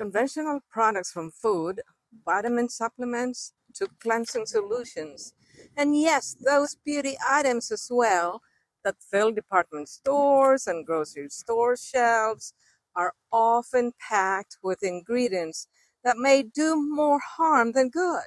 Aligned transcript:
Conventional 0.00 0.60
products 0.70 1.12
from 1.12 1.30
food, 1.30 1.82
vitamin 2.24 2.70
supplements 2.70 3.52
to 3.74 3.86
cleansing 4.00 4.46
solutions. 4.46 5.34
And 5.76 5.94
yes, 5.94 6.34
those 6.42 6.74
beauty 6.74 7.18
items 7.28 7.70
as 7.70 7.86
well 7.90 8.40
that 8.82 8.96
fill 9.12 9.30
department 9.30 9.90
stores 9.90 10.66
and 10.66 10.86
grocery 10.86 11.28
store 11.28 11.76
shelves 11.76 12.54
are 12.96 13.12
often 13.30 13.92
packed 14.00 14.56
with 14.62 14.82
ingredients 14.82 15.68
that 16.02 16.16
may 16.16 16.42
do 16.44 16.76
more 16.76 17.20
harm 17.36 17.72
than 17.72 17.90
good. 17.90 18.24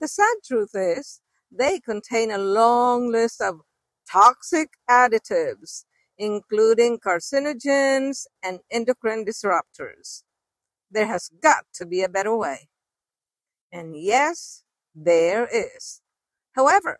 The 0.00 0.08
sad 0.08 0.36
truth 0.46 0.70
is, 0.74 1.20
they 1.50 1.80
contain 1.80 2.30
a 2.30 2.38
long 2.38 3.10
list 3.10 3.40
of 3.40 3.62
toxic 4.10 4.70
additives, 4.88 5.84
including 6.18 7.00
carcinogens 7.00 8.26
and 8.42 8.60
endocrine 8.70 9.24
disruptors. 9.24 10.22
There 10.92 11.06
has 11.08 11.30
got 11.42 11.66
to 11.76 11.86
be 11.86 12.02
a 12.02 12.10
better 12.10 12.36
way. 12.36 12.68
And 13.72 13.96
yes, 13.96 14.62
there 14.94 15.48
is. 15.52 16.02
However, 16.54 16.98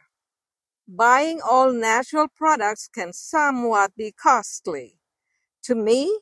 buying 0.89 1.41
all 1.43 1.73
natural 1.73 2.29
products 2.37 2.89
can 2.89 3.13
somewhat 3.13 3.97
be 3.97 4.13
costly. 4.13 4.99
To 5.65 5.75
me, 5.75 6.21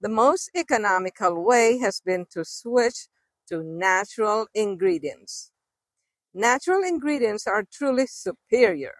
the 0.00 0.08
most 0.10 0.50
economical 0.56 1.44
way 1.44 1.78
has 1.78 2.00
been 2.00 2.26
to 2.32 2.44
switch 2.44 3.08
to 3.48 3.62
natural 3.64 4.46
ingredients. 4.54 5.52
Natural 6.34 6.82
ingredients 6.84 7.46
are 7.46 7.64
truly 7.72 8.06
superior. 8.06 8.94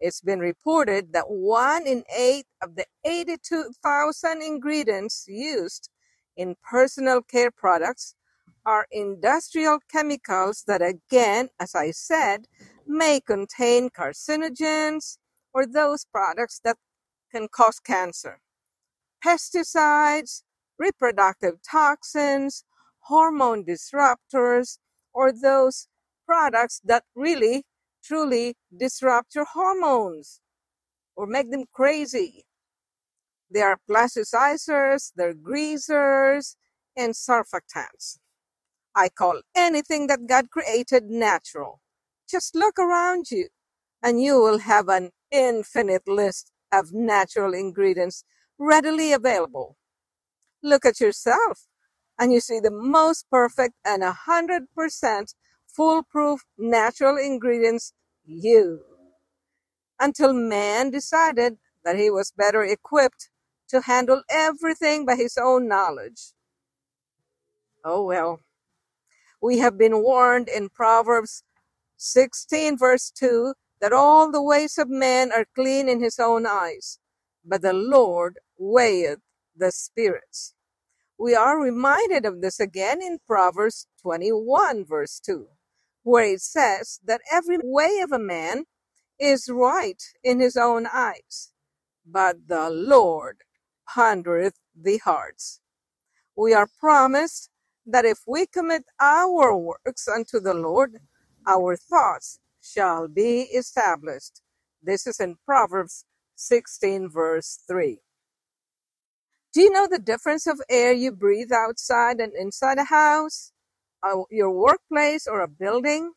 It's 0.00 0.20
been 0.20 0.40
reported 0.40 1.12
that 1.14 1.30
one 1.30 1.86
in 1.86 2.04
eight 2.16 2.46
of 2.62 2.76
the 2.76 2.86
82,000 3.04 4.42
ingredients 4.42 5.26
used 5.28 5.90
in 6.38 6.56
personal 6.62 7.22
care 7.22 7.52
products 7.52 8.14
are 8.66 8.86
industrial 8.92 9.80
chemicals 9.92 10.64
that, 10.68 10.82
again, 10.82 11.50
as 11.60 11.74
I 11.74 11.92
said, 11.92 12.48
may 12.86 13.20
contain 13.20 13.90
carcinogens 13.90 15.18
or 15.54 15.66
those 15.66 16.06
products 16.06 16.60
that 16.64 16.78
can 17.32 17.48
cause 17.48 17.80
cancer. 17.80 18.40
Pesticides, 19.24 20.42
reproductive 20.78 21.56
toxins, 21.68 22.64
hormone 23.00 23.64
disruptors, 23.64 24.78
or 25.14 25.32
those 25.32 25.88
products 26.26 26.80
that 26.84 27.04
really, 27.16 27.64
truly 28.04 28.56
disrupt 28.76 29.34
your 29.34 29.46
hormones 29.46 30.40
or 31.16 31.26
make 31.26 31.50
them 31.50 31.64
crazy. 31.72 32.44
They 33.50 33.62
are 33.62 33.78
plasticizers, 33.90 35.12
they're 35.16 35.34
greasers, 35.34 36.56
and 36.96 37.14
surfactants. 37.14 38.18
I 38.94 39.08
call 39.08 39.42
anything 39.56 40.08
that 40.08 40.26
God 40.26 40.50
created 40.50 41.04
natural. 41.04 41.80
Just 42.28 42.54
look 42.54 42.78
around 42.78 43.30
you 43.30 43.48
and 44.02 44.20
you 44.22 44.40
will 44.40 44.58
have 44.58 44.88
an 44.88 45.10
infinite 45.30 46.08
list 46.08 46.52
of 46.72 46.92
natural 46.92 47.54
ingredients 47.54 48.24
readily 48.58 49.12
available. 49.12 49.76
Look 50.62 50.86
at 50.86 51.00
yourself 51.00 51.66
and 52.18 52.32
you 52.32 52.40
see 52.40 52.60
the 52.60 52.70
most 52.72 53.26
perfect 53.30 53.74
and 53.84 54.02
100% 54.02 55.34
foolproof 55.66 56.42
natural 56.58 57.16
ingredients 57.18 57.92
you. 58.24 58.80
Until 60.00 60.32
man 60.32 60.90
decided 60.90 61.58
that 61.84 61.96
he 61.98 62.10
was 62.10 62.32
better 62.32 62.64
equipped 62.64 63.30
to 63.68 63.82
handle 63.82 64.22
everything 64.30 65.06
by 65.06 65.16
his 65.16 65.38
own 65.38 65.68
knowledge. 65.68 66.32
Oh 67.84 68.04
well, 68.04 68.40
we 69.40 69.58
have 69.58 69.78
been 69.78 70.02
warned 70.02 70.48
in 70.48 70.68
Proverbs 70.68 71.44
16, 71.96 72.76
verse 72.78 73.10
2, 73.10 73.54
that 73.80 73.92
all 73.92 74.30
the 74.30 74.42
ways 74.42 74.78
of 74.78 74.88
man 74.88 75.30
are 75.32 75.46
clean 75.54 75.88
in 75.88 76.02
his 76.02 76.18
own 76.18 76.46
eyes, 76.46 76.98
but 77.44 77.62
the 77.62 77.72
Lord 77.72 78.38
weigheth 78.58 79.20
the 79.56 79.70
spirits. 79.70 80.54
We 81.18 81.34
are 81.34 81.60
reminded 81.60 82.24
of 82.24 82.40
this 82.40 82.60
again 82.60 83.00
in 83.02 83.18
Proverbs 83.26 83.86
21, 84.02 84.84
verse 84.84 85.20
2, 85.24 85.46
where 86.02 86.24
it 86.24 86.40
says 86.40 87.00
that 87.04 87.20
every 87.30 87.58
way 87.62 88.00
of 88.02 88.12
a 88.12 88.18
man 88.18 88.64
is 89.18 89.48
right 89.48 90.02
in 90.22 90.40
his 90.40 90.56
own 90.56 90.86
eyes, 90.92 91.52
but 92.06 92.48
the 92.48 92.70
Lord 92.70 93.38
pondereth 93.88 94.56
the 94.74 94.98
hearts. 94.98 95.60
We 96.36 96.54
are 96.54 96.68
promised 96.80 97.50
that 97.86 98.04
if 98.04 98.20
we 98.26 98.46
commit 98.46 98.84
our 99.00 99.56
works 99.56 100.08
unto 100.08 100.40
the 100.40 100.54
Lord, 100.54 100.98
our 101.46 101.76
thoughts 101.76 102.38
shall 102.62 103.08
be 103.08 103.42
established. 103.42 104.42
This 104.82 105.06
is 105.06 105.20
in 105.20 105.36
Proverbs 105.44 106.04
16, 106.36 107.10
verse 107.10 107.62
3. 107.66 108.00
Do 109.52 109.62
you 109.62 109.70
know 109.70 109.88
the 109.90 109.98
difference 109.98 110.46
of 110.46 110.60
air 110.68 110.92
you 110.92 111.10
breathe 111.10 111.50
outside 111.52 112.20
and 112.20 112.32
inside 112.34 112.78
a 112.78 112.84
house, 112.84 113.52
your 114.30 114.50
workplace, 114.50 115.26
or 115.26 115.40
a 115.40 115.48
building? 115.48 116.12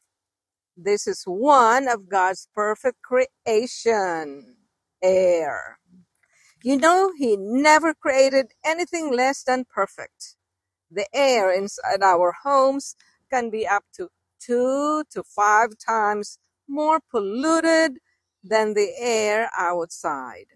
This 0.77 1.07
is 1.07 1.23
one 1.25 1.87
of 1.87 2.09
God's 2.09 2.47
perfect 2.53 3.01
creation 3.01 4.57
air. 5.01 5.79
You 6.63 6.77
know, 6.77 7.13
He 7.17 7.37
never 7.37 7.93
created 7.93 8.53
anything 8.65 9.13
less 9.15 9.43
than 9.43 9.65
perfect. 9.65 10.35
The 10.91 11.07
air 11.13 11.51
inside 11.51 12.03
our 12.03 12.33
homes 12.43 12.95
can 13.31 13.49
be 13.49 13.67
up 13.67 13.85
to 13.95 14.09
two 14.39 15.03
to 15.11 15.23
five 15.23 15.71
times 15.85 16.39
more 16.67 16.99
polluted 17.11 17.99
than 18.43 18.73
the 18.75 18.93
air 18.99 19.49
outside. 19.57 20.47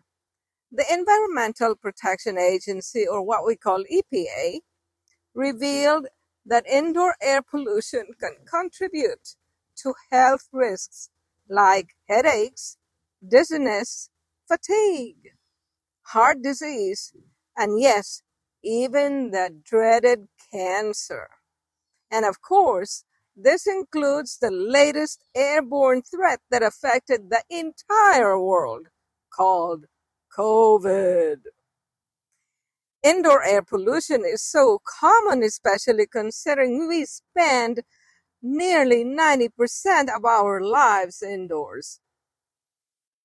The 0.72 0.86
Environmental 0.92 1.76
Protection 1.76 2.38
Agency, 2.38 3.08
or 3.08 3.24
what 3.24 3.46
we 3.46 3.56
call 3.56 3.84
EPA, 3.92 4.60
revealed 5.36 6.08
that 6.46 6.68
indoor 6.68 7.16
air 7.22 7.42
pollution 7.42 8.08
can 8.20 8.38
contribute 8.50 9.36
to 9.78 9.94
health 10.12 10.50
risks 10.54 11.10
like 11.50 11.96
headaches, 12.10 12.78
dizziness, 13.28 14.10
fatigue, 14.48 15.32
heart 16.08 16.42
disease, 16.42 17.14
and 17.58 17.80
yes, 17.80 18.22
even 18.64 19.32
the 19.32 19.50
dreaded 19.64 20.28
cancer. 20.52 21.30
And 22.12 22.26
of 22.26 22.42
course, 22.42 23.04
this 23.36 23.68
includes 23.68 24.38
the 24.40 24.52
latest 24.52 25.26
airborne 25.36 26.02
threat 26.02 26.40
that 26.52 26.64
affected 26.64 27.30
the 27.30 27.44
entire 27.50 28.40
world 28.40 28.88
called 29.34 29.86
COVID. 30.38 31.38
Indoor 33.04 33.44
air 33.44 33.62
pollution 33.62 34.24
is 34.26 34.42
so 34.42 34.80
common, 35.00 35.44
especially 35.44 36.08
considering 36.08 36.88
we 36.88 37.06
spend 37.06 37.82
nearly 38.42 39.04
90% 39.04 40.16
of 40.16 40.26
our 40.26 40.62
lives 40.62 41.22
indoors. 41.22 42.00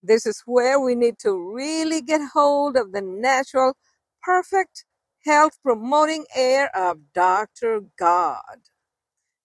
This 0.02 0.26
is 0.26 0.42
where 0.46 0.80
we 0.80 0.96
need 0.96 1.18
to 1.20 1.32
really 1.34 2.02
get 2.02 2.22
hold 2.34 2.76
of 2.76 2.92
the 2.92 3.02
natural, 3.02 3.76
perfect, 4.22 4.86
health 5.26 5.58
promoting 5.62 6.26
air 6.36 6.74
of 6.76 7.12
Dr. 7.14 7.82
God. 7.98 8.58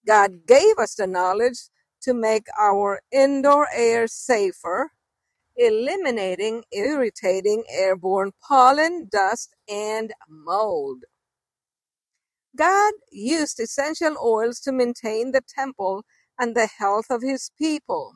God 0.06 0.46
gave 0.46 0.78
us 0.78 0.94
the 0.96 1.06
knowledge 1.06 1.58
to 2.02 2.14
make 2.14 2.46
our 2.58 3.00
indoor 3.12 3.68
air 3.74 4.08
safer, 4.08 4.92
eliminating 5.56 6.64
irritating 6.72 7.64
airborne 7.70 8.32
pollen, 8.46 9.08
dust, 9.12 9.54
and 9.68 10.12
mold. 10.28 11.04
God 12.56 12.94
used 13.12 13.60
essential 13.60 14.16
oils 14.22 14.60
to 14.62 14.72
maintain 14.72 15.32
the 15.32 15.42
temple 15.48 16.04
and 16.38 16.56
the 16.56 16.68
health 16.78 17.06
of 17.10 17.22
his 17.22 17.50
people. 17.58 18.14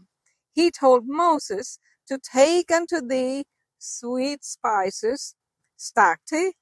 He 0.53 0.71
told 0.73 1.05
Moses 1.07 1.79
to 2.11 2.19
take 2.19 2.73
unto 2.73 3.01
thee 3.01 3.45
sweet 3.79 4.45
spices, 4.45 5.37
stacte, 5.79 6.55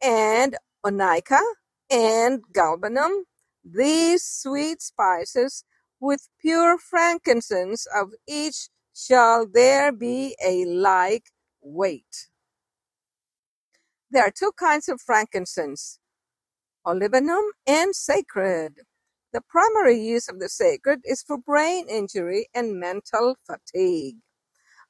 and 0.00 0.56
onycha, 0.86 1.40
and 1.90 2.42
galbanum, 2.52 3.24
these 3.64 4.22
sweet 4.22 4.80
spices 4.80 5.64
with 6.00 6.28
pure 6.40 6.78
frankincense 6.78 7.86
of 7.92 8.12
each 8.28 8.68
shall 8.94 9.48
there 9.52 9.90
be 9.90 10.36
a 10.44 10.64
like 10.64 11.24
weight. 11.60 12.28
There 14.12 14.22
are 14.22 14.30
two 14.30 14.52
kinds 14.56 14.88
of 14.88 15.00
frankincense, 15.00 15.98
olibanum 16.86 17.46
and 17.66 17.96
sacred. 17.96 18.74
The 19.32 19.40
primary 19.40 20.00
use 20.00 20.28
of 20.28 20.38
the 20.38 20.48
sacred 20.48 21.00
is 21.04 21.22
for 21.22 21.36
brain 21.36 21.88
injury 21.88 22.46
and 22.54 22.78
mental 22.78 23.36
fatigue. 23.44 24.18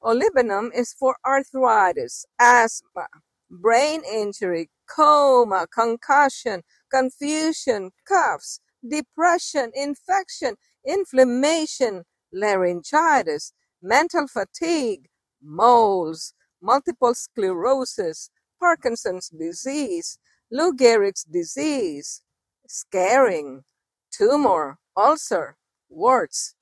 Olibanum 0.03 0.69
is 0.73 0.93
for 0.93 1.17
arthritis, 1.25 2.25
asthma, 2.39 3.07
brain 3.51 4.01
injury, 4.09 4.69
coma, 4.89 5.67
concussion, 5.73 6.63
confusion, 6.91 7.91
coughs, 8.07 8.61
depression, 8.87 9.71
infection, 9.75 10.55
inflammation, 10.87 12.03
laryngitis, 12.31 13.53
mental 13.81 14.27
fatigue, 14.27 15.07
moles, 15.43 16.33
multiple 16.61 17.13
sclerosis, 17.13 18.29
Parkinson's 18.59 19.29
disease, 19.29 20.17
Lou 20.51 20.73
Gehrig's 20.73 21.23
disease, 21.25 22.21
scarring, 22.67 23.63
tumor, 24.11 24.77
ulcer, 24.95 25.57
warts, 25.89 26.55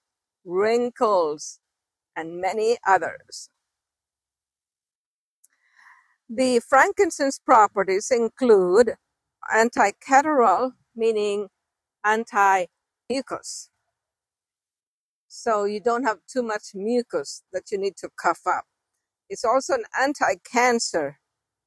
wrinkles, 0.45 1.59
and 2.17 2.41
many 2.41 2.77
others. 2.85 3.49
The 6.29 6.59
frankincense 6.59 7.39
properties 7.39 8.11
include 8.11 8.95
anticatarrhal, 9.55 10.71
meaning 10.93 11.47
anti-mucus. 12.03 13.69
So 15.29 15.65
you 15.65 15.79
don't 15.79 16.03
have 16.03 16.17
too 16.27 16.43
much 16.43 16.71
mucus 16.73 17.43
that 17.53 17.71
you 17.71 17.77
need 17.77 17.95
to 17.97 18.09
cough 18.19 18.41
up. 18.45 18.65
It's 19.29 19.45
also 19.45 19.75
an 19.75 19.85
anti-cancer 19.97 21.19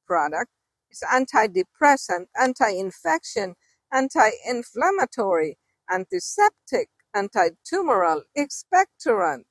product. 0.07 0.51
It's 0.91 1.05
antidepressant, 1.05 2.27
anti-infection, 2.39 3.55
anti-inflammatory, 3.93 5.57
antiseptic, 5.91 6.89
antitumoral, 7.15 8.23
expectorant, 8.37 9.45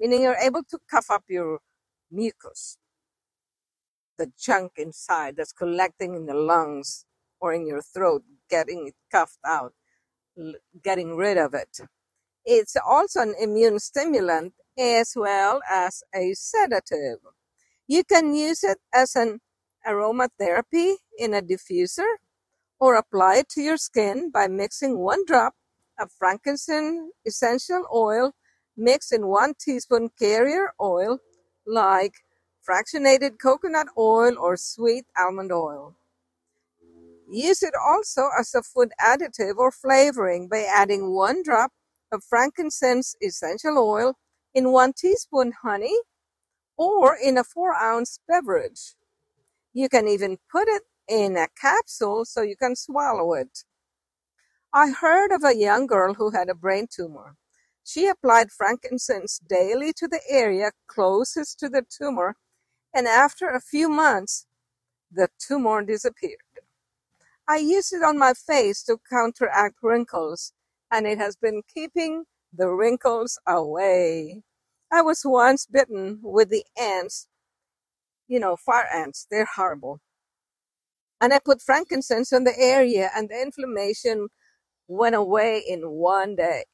meaning 0.00 0.22
you're 0.22 0.36
able 0.42 0.62
to 0.64 0.78
cough 0.90 1.10
up 1.10 1.24
your 1.28 1.60
mucus, 2.10 2.78
the 4.18 4.32
junk 4.40 4.72
inside 4.78 5.36
that's 5.36 5.52
collecting 5.52 6.14
in 6.14 6.26
the 6.26 6.34
lungs 6.34 7.04
or 7.40 7.52
in 7.52 7.66
your 7.66 7.82
throat, 7.82 8.22
getting 8.48 8.88
it 8.88 8.94
coughed 9.12 9.38
out, 9.46 9.74
getting 10.82 11.16
rid 11.16 11.36
of 11.36 11.54
it. 11.54 11.80
It's 12.44 12.76
also 12.76 13.20
an 13.20 13.34
immune 13.40 13.78
stimulant 13.78 14.54
as 14.78 15.12
well 15.14 15.60
as 15.70 16.02
a 16.14 16.32
sedative. 16.34 17.18
You 17.86 18.04
can 18.04 18.34
use 18.34 18.64
it 18.64 18.78
as 18.94 19.14
an 19.16 19.40
aromatherapy 19.86 20.94
in 21.18 21.34
a 21.34 21.42
diffuser 21.42 22.08
or 22.80 22.94
apply 22.94 23.36
it 23.36 23.48
to 23.50 23.60
your 23.60 23.76
skin 23.76 24.30
by 24.30 24.48
mixing 24.48 24.98
one 24.98 25.24
drop 25.26 25.54
of 25.98 26.10
frankincense 26.18 27.12
essential 27.26 27.84
oil 27.94 28.32
mixed 28.76 29.12
in 29.12 29.26
one 29.26 29.54
teaspoon 29.54 30.10
carrier 30.18 30.72
oil 30.80 31.18
like 31.66 32.14
fractionated 32.68 33.38
coconut 33.38 33.88
oil 33.96 34.36
or 34.38 34.56
sweet 34.56 35.04
almond 35.18 35.52
oil. 35.52 35.96
Use 37.30 37.62
it 37.62 37.74
also 37.80 38.28
as 38.38 38.54
a 38.54 38.62
food 38.62 38.90
additive 39.00 39.56
or 39.56 39.70
flavoring 39.70 40.48
by 40.48 40.62
adding 40.62 41.14
one 41.14 41.42
drop 41.42 41.72
of 42.12 42.24
frankincense 42.24 43.14
essential 43.22 43.78
oil 43.78 44.18
in 44.52 44.72
one 44.72 44.92
teaspoon 44.92 45.52
honey 45.62 45.96
or 46.76 47.16
in 47.16 47.38
a 47.38 47.44
four 47.44 47.74
ounce 47.74 48.18
beverage. 48.26 48.94
You 49.72 49.88
can 49.88 50.08
even 50.08 50.38
put 50.50 50.66
it 50.66 50.82
in 51.08 51.36
a 51.36 51.48
capsule 51.60 52.24
so 52.24 52.42
you 52.42 52.56
can 52.56 52.74
swallow 52.74 53.34
it. 53.34 53.64
I 54.72 54.90
heard 54.90 55.32
of 55.32 55.44
a 55.44 55.56
young 55.56 55.86
girl 55.86 56.14
who 56.14 56.30
had 56.30 56.48
a 56.48 56.54
brain 56.54 56.88
tumor. 56.90 57.36
She 57.84 58.06
applied 58.08 58.52
frankincense 58.52 59.40
daily 59.48 59.92
to 59.94 60.08
the 60.08 60.20
area 60.28 60.72
closest 60.86 61.58
to 61.60 61.68
the 61.68 61.82
tumor, 61.82 62.36
and 62.94 63.06
after 63.06 63.48
a 63.48 63.60
few 63.60 63.88
months, 63.88 64.46
the 65.10 65.28
tumor 65.38 65.82
disappeared. 65.82 66.38
I 67.48 67.56
use 67.56 67.92
it 67.92 68.02
on 68.02 68.18
my 68.18 68.34
face 68.34 68.82
to 68.84 68.98
counteract 69.10 69.76
wrinkles, 69.82 70.52
and 70.90 71.06
it 71.06 71.18
has 71.18 71.36
been 71.36 71.62
keeping 71.72 72.24
the 72.52 72.68
wrinkles 72.68 73.40
away. 73.46 74.42
I 74.92 75.02
was 75.02 75.22
once 75.24 75.66
bitten 75.66 76.20
with 76.22 76.50
the 76.50 76.64
ants, 76.80 77.28
you 78.28 78.40
know, 78.40 78.56
fire 78.56 78.86
ants. 78.94 79.26
They're 79.30 79.48
horrible. 79.56 80.00
And 81.20 81.32
I 81.34 81.40
put 81.40 81.62
frankincense 81.62 82.32
on 82.32 82.44
the 82.44 82.58
area, 82.58 83.10
and 83.16 83.28
the 83.28 83.40
inflammation 83.40 84.28
went 84.88 85.14
away 85.16 85.62
in 85.66 85.90
one 85.90 86.36
day. 86.36 86.64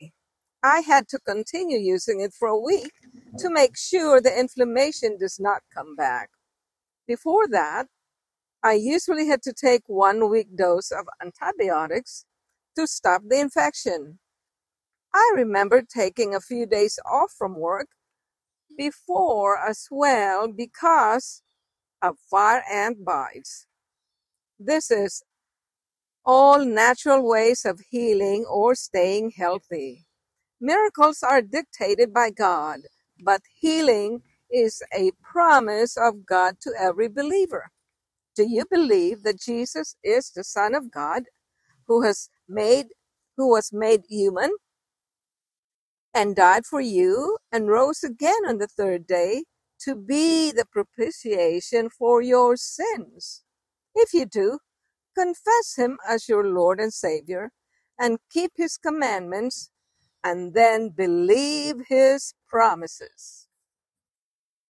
I 0.63 0.81
had 0.81 1.09
to 1.09 1.19
continue 1.21 1.79
using 1.79 2.21
it 2.21 2.35
for 2.35 2.49
a 2.49 2.59
week 2.59 2.93
to 3.39 3.51
make 3.51 3.77
sure 3.77 4.21
the 4.21 4.39
inflammation 4.39 5.19
does 5.19 5.39
not 5.41 5.63
come 5.75 5.97
back. 5.97 6.31
Before 7.07 7.49
that, 7.49 7.87
I 8.63 8.75
usually 8.75 9.29
had 9.29 9.43
to 9.43 9.53
take 9.53 9.83
one 9.87 10.31
week 10.31 10.57
dose 10.57 10.91
of 10.91 11.07
antibiotics 11.23 12.27
to 12.77 12.87
stop 12.87 13.23
the 13.29 13.41
infection. 13.41 14.19
I 15.15 15.33
remember 15.37 15.83
taking 15.83 16.35
a 16.35 16.41
few 16.41 16.67
days 16.67 16.99
off 17.11 17.33
from 17.37 17.59
work 17.59 17.89
before 18.77 19.59
as 19.59 19.89
well 19.91 20.49
because 20.49 21.43
of 22.03 22.17
fire 22.31 22.63
ant 22.73 23.05
bites. 23.05 23.67
This 24.59 24.91
is 24.91 25.23
all 26.25 26.65
natural 26.65 27.27
ways 27.29 27.65
of 27.65 27.81
healing 27.91 28.45
or 28.49 28.75
staying 28.75 29.33
healthy. 29.37 30.06
Miracles 30.61 31.23
are 31.23 31.43
dictated 31.43 32.15
by 32.15 32.31
God, 32.31 32.81
but 33.23 33.43
healing 33.61 34.23
is 34.51 34.83
a 34.97 35.11
promise 35.23 35.97
of 35.99 36.25
God 36.25 36.57
to 36.63 36.73
every 36.79 37.09
believer. 37.09 37.71
Do 38.37 38.49
you 38.49 38.65
believe 38.71 39.23
that 39.25 39.41
Jesus 39.41 39.97
is 40.05 40.31
the 40.31 40.45
Son 40.45 40.75
of 40.75 40.91
God 40.91 41.25
who 41.87 42.03
has 42.03 42.31
made 42.49 42.87
who 43.37 43.51
was 43.51 43.71
made 43.73 44.03
human 44.09 44.51
and 46.15 46.37
died 46.37 46.67
for 46.67 46.81
you 46.81 47.39
and 47.53 47.69
rose 47.69 48.03
again 48.05 48.47
on 48.49 48.59
the 48.59 48.67
third 48.67 49.07
day 49.07 49.45
to 49.81 49.95
be 49.95 50.53
the 50.53 50.67
propitiation 50.67 51.91
for 51.91 52.23
your 52.23 52.57
sins? 52.57 53.43
If 53.95 54.15
you 54.15 54.27
do, 54.27 54.59
confess 55.17 55.77
him 55.77 55.99
as 56.09 56.29
your 56.29 56.47
Lord 56.47 56.81
and 56.81 56.93
Savior 56.93 57.51
and 57.99 58.19
keep 58.31 58.53
his 58.57 58.79
commandments 58.79 59.71
and 60.27 60.55
then 60.55 60.91
believe 60.91 61.77
his 61.89 62.35
promises. 62.49 63.46